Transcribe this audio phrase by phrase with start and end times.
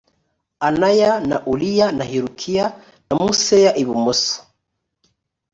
[0.59, 2.65] anaya na uriya na hilukiya
[3.09, 4.35] na museya ibumoso